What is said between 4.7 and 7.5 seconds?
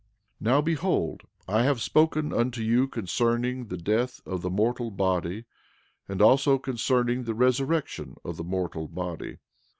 body, and also concerning the